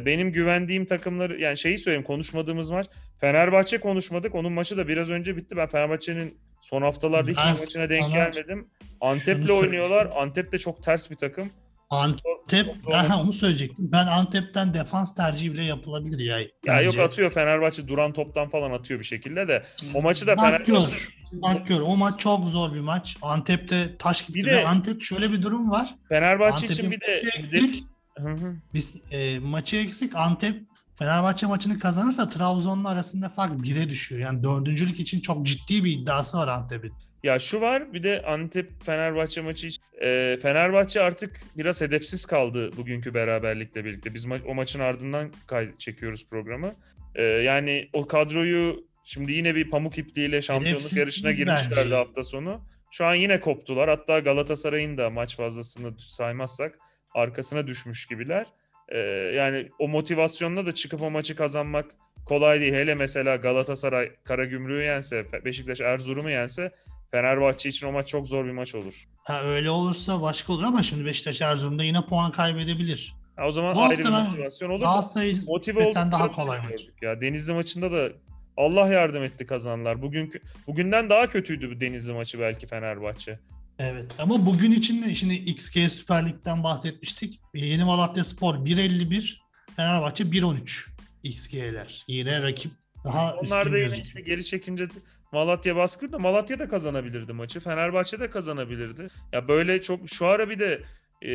[0.06, 2.86] benim güvendiğim takımları yani şeyi söyleyeyim konuşmadığımız maç
[3.20, 4.34] Fenerbahçe konuşmadık.
[4.34, 5.56] Onun maçı da biraz önce bitti.
[5.56, 8.68] Ben Fenerbahçe'nin son haftalarda hiç Ben maçına denk gelmedim.
[9.00, 10.08] Antep'le oynuyorlar.
[10.16, 11.50] Antep de çok ters bir takım.
[11.90, 12.92] Antep, Çok zor.
[12.92, 13.92] ben ha, onu söyleyecektim.
[13.92, 16.40] Ben Antep'ten defans tercihi bile yapılabilir ya.
[16.40, 16.84] Ya bence.
[16.84, 19.64] yok atıyor Fenerbahçe duran toptan falan atıyor bir şekilde de.
[19.94, 21.08] O maçı da Fenerbahçe gör.
[21.32, 21.80] Bak gör.
[21.80, 23.16] O maç çok zor bir maç.
[23.22, 24.34] Antep'te taş gitti.
[24.34, 25.94] Bir de- Antep şöyle bir durum var.
[26.08, 27.84] Fenerbahçe için Antep'in bir de eksik.
[28.18, 28.56] Hı hı.
[28.74, 30.16] Biz e, maçı eksik.
[30.16, 30.62] Antep
[30.98, 34.20] Fenerbahçe maçını kazanırsa Trabzon'la arasında fark 1'e düşüyor.
[34.20, 36.92] Yani dördüncülük için çok ciddi bir iddiası var Antep'in.
[37.22, 42.70] Ya şu var bir de Antep Fenerbahçe maçı için- e, Fenerbahçe artık biraz hedefsiz kaldı
[42.76, 44.14] bugünkü beraberlikle birlikte.
[44.14, 46.74] Biz ma- o maçın ardından kay- çekiyoruz programı.
[47.14, 51.94] E, yani o kadroyu şimdi yine bir pamuk ipliğiyle şampiyonluk Hedefsiz yarışına girmişlerdi bence.
[51.94, 52.60] hafta sonu.
[52.90, 53.88] Şu an yine koptular.
[53.88, 56.78] Hatta Galatasaray'ın da maç fazlasını saymazsak
[57.14, 58.46] arkasına düşmüş gibiler.
[58.94, 58.98] E,
[59.34, 61.86] yani o motivasyonla da çıkıp o maçı kazanmak
[62.26, 62.74] kolay değil.
[62.74, 66.72] Hele mesela Galatasaray Karagümrük'ü yense, Beşiktaş Erzurum'u yense
[67.10, 69.04] Fenerbahçe için o maç çok zor bir maç olur.
[69.24, 73.14] Ha, öyle olursa başka olur ama şimdi Beşiktaş Erzurum'da yine puan kaybedebilir.
[73.36, 74.80] Ha, o zaman Bu ayrı bir motivasyon olur.
[74.80, 76.70] Galatasaray Motive daha kolay maç.
[76.70, 77.20] gördük Ya.
[77.20, 78.08] Denizli maçında da
[78.56, 80.02] Allah yardım etti kazanlar.
[80.02, 83.38] Bugünkü bugünden daha kötüydü bu Denizli maçı belki Fenerbahçe.
[83.78, 87.40] Evet ama bugün için de şimdi XG Süper Lig'den bahsetmiştik.
[87.54, 89.36] Yeni Malatya Spor 1.51,
[89.76, 90.86] Fenerbahçe 1.13
[91.22, 92.04] XG'ler.
[92.08, 92.72] Yine rakip
[93.04, 94.86] daha Onlar da yine işte geri çekince
[95.32, 97.60] Malatya baskı da Malatya da kazanabilirdi maçı.
[97.60, 99.06] Fenerbahçe de kazanabilirdi.
[99.32, 100.82] Ya böyle çok şu ara bir de
[101.26, 101.32] e,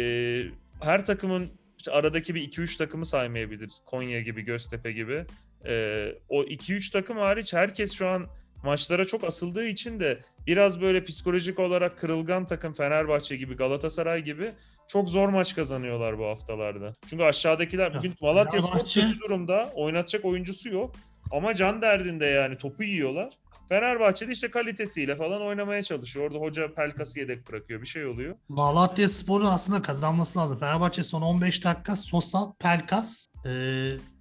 [0.81, 3.81] her takımın işte aradaki bir 2-3 takımı saymayabiliriz.
[3.85, 5.25] Konya gibi, Göztepe gibi.
[5.65, 8.27] E, o 2-3 takım hariç herkes şu an
[8.63, 14.51] maçlara çok asıldığı için de biraz böyle psikolojik olarak kırılgan takım Fenerbahçe gibi, Galatasaray gibi
[14.87, 16.93] çok zor maç kazanıyorlar bu haftalarda.
[17.09, 19.71] Çünkü aşağıdakiler bugün Malatya Spor kötü durumda.
[19.75, 20.95] Oynatacak oyuncusu yok.
[21.31, 23.33] Ama can derdinde yani topu yiyorlar.
[23.69, 26.25] Fenerbahçe'de işte kalitesiyle falan oynamaya çalışıyor.
[26.25, 27.81] Orada hoca Pelkas'ı yedek bırakıyor.
[27.81, 28.35] Bir şey oluyor.
[28.49, 30.59] Malatya Spor'un aslında kazanması lazım.
[30.59, 33.49] Fenerbahçe son 15 dakika Sosa, Pelkas, e,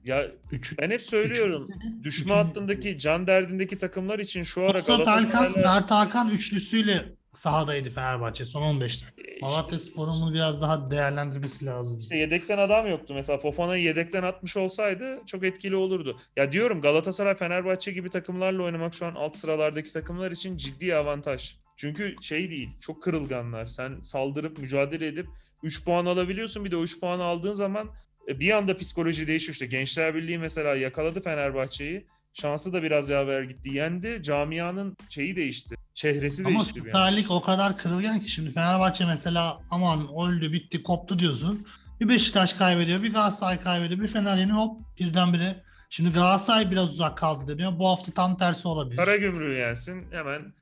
[0.04, 1.66] Ya üç, ben hep söylüyorum.
[1.68, 7.12] üçüncüsü- Düşme üçüncü- hattındaki can derdindeki takımlar için şu ara Sosa, Pelkas, Mert Hakan üçlüsüyle
[7.38, 9.22] sahadaydı Fenerbahçe son 15 dakika.
[9.22, 11.98] e, Malatya Spor'un bunu biraz daha değerlendirmesi lazım.
[12.01, 13.14] İşte yedekten adam yoktu.
[13.14, 16.16] Mesela Fofana'yı yedekten atmış olsaydı çok etkili olurdu.
[16.37, 21.55] Ya diyorum Galatasaray, Fenerbahçe gibi takımlarla oynamak şu an alt sıralardaki takımlar için ciddi avantaj.
[21.77, 23.66] Çünkü şey değil, çok kırılganlar.
[23.66, 25.27] Sen saldırıp mücadele edip
[25.62, 26.64] 3 puan alabiliyorsun.
[26.64, 27.90] Bir de o 3 puan aldığın zaman
[28.29, 29.53] e, bir anda psikoloji değişiyor.
[29.53, 32.07] İşte Gençler Birliği mesela yakaladı Fenerbahçe'yi.
[32.34, 33.70] Şansı da biraz yaver gitti.
[33.76, 34.20] Yendi.
[34.22, 35.74] Camianın şeyi değişti.
[35.94, 36.80] Çehresi Ama değişti.
[36.80, 36.86] anda.
[36.88, 41.66] Süper Lig o kadar kırılgan ki şimdi Fenerbahçe mesela aman öldü bitti koptu diyorsun.
[42.00, 45.62] Bir Beşiktaş kaybediyor, bir Galatasaray kaybediyor, bir Fener yeniyor hop birdenbire.
[45.90, 47.78] Şimdi Galatasaray biraz uzak kaldı deniyor.
[47.78, 48.96] Bu hafta tam tersi olabilir.
[48.96, 50.52] Karagümrük'ü yensin hemen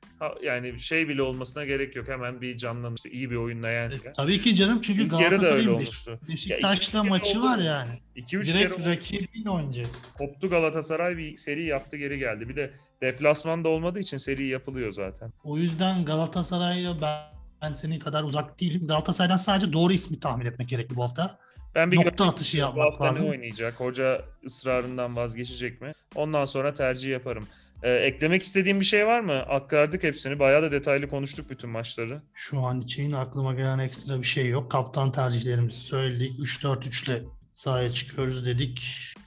[0.43, 2.09] yani şey bile olmasına gerek yok.
[2.09, 4.09] Hemen bir canlan işte iyi bir oyunla yensin.
[4.09, 5.87] E, tabii ki canım çünkü İlk Galatasaray'ın
[6.29, 7.91] Beşiktaş'la kere maçı oldu var yani.
[8.17, 9.87] 2-3 kere Direkt rakibiyle oynayacak.
[10.19, 12.49] koptu Galatasaray bir seri yaptı geri geldi.
[12.49, 12.71] Bir de
[13.03, 15.33] deplasman da olmadığı için seri yapılıyor zaten.
[15.45, 17.21] O yüzden Galatasaray'a ben,
[17.63, 18.87] ben senin kadar uzak değilim.
[18.87, 21.39] Galatasaray'dan sadece doğru ismi tahmin etmek gerekli bu hafta.
[21.75, 22.75] Ben bir Nokta atışı istiyorum.
[22.77, 23.27] Bu yapmak hafta lazım.
[23.27, 23.81] ne oynayacak?
[23.81, 25.93] Hoca ısrarından vazgeçecek mi?
[26.15, 27.49] Ondan sonra tercih yaparım.
[27.83, 29.33] Ee, eklemek istediğim bir şey var mı?
[29.33, 30.39] Aktardık hepsini.
[30.39, 32.23] Bayağı da detaylı konuştuk bütün maçları.
[32.35, 34.71] Şu an için aklıma gelen ekstra bir şey yok.
[34.71, 36.39] Kaptan tercihlerimizi söyledik.
[36.39, 37.23] 3-4-3 ile
[37.55, 38.83] sahaya çıkıyoruz dedik.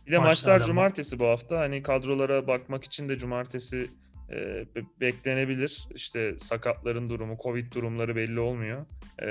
[0.07, 1.59] Bir de maçlar Maçlardan cumartesi bu hafta.
[1.59, 3.87] Hani kadrolara bakmak için de cumartesi
[4.31, 4.35] e,
[4.75, 5.83] be- beklenebilir.
[5.95, 8.85] İşte sakatların durumu, covid durumları belli olmuyor.
[9.23, 9.29] E,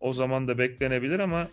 [0.00, 1.48] o zaman da beklenebilir ama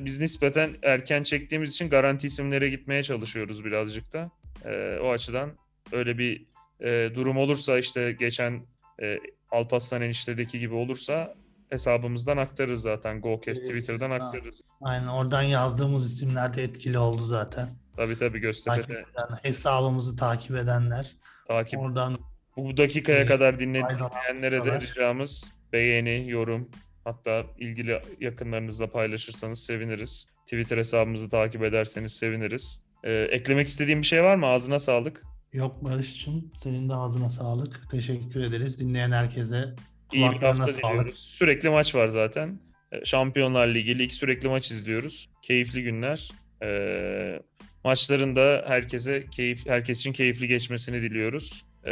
[0.00, 4.30] biz nispeten erken çektiğimiz için garanti isimlere gitmeye çalışıyoruz birazcık da.
[4.64, 5.50] E, o açıdan
[5.92, 6.46] öyle bir
[6.80, 8.62] e, durum olursa işte geçen
[9.02, 9.18] e,
[9.50, 11.34] Alparslan eniştedeki gibi olursa
[11.70, 13.20] hesabımızdan aktarırız zaten.
[13.20, 14.62] GoCast Twitter'dan aktarırız.
[14.80, 17.68] Aynen oradan yazdığımız isimler de etkili oldu zaten.
[17.96, 19.04] Tabii tabii Göztepe'de
[19.42, 21.16] hesabımızı takip edenler.
[21.48, 22.18] takip Oradan
[22.56, 26.70] Bu dakikaya Evet, kadar dinleyenlere de ricamız beğeni, yorum
[27.04, 30.28] hatta ilgili yakınlarınızla paylaşırsanız seviniriz.
[30.44, 32.84] Twitter hesabımızı takip ederseniz seviniriz.
[33.04, 34.46] Ee, eklemek istediğim bir şey var mı?
[34.46, 35.22] Ağzına sağlık.
[35.52, 37.90] Yok Barış'cığım senin de ağzına sağlık.
[37.90, 38.78] Teşekkür ederiz.
[38.80, 39.74] Dinleyen herkese
[40.12, 40.90] İyi bir kulaklarına hafta sağlık.
[40.98, 41.18] diliyoruz.
[41.20, 42.60] Sürekli maç var zaten.
[42.92, 45.30] Ee, Şampiyonlar Ligi, lig sürekli maç izliyoruz.
[45.42, 46.30] Keyifli günler.
[46.62, 47.42] Ee,
[47.84, 51.64] maçların da herkese keyif, herkes için keyifli geçmesini diliyoruz.
[51.86, 51.90] Ee,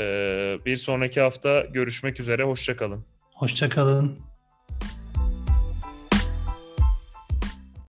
[0.66, 2.42] bir sonraki hafta görüşmek üzere.
[2.44, 3.04] Hoşçakalın.
[3.34, 4.18] Hoşçakalın.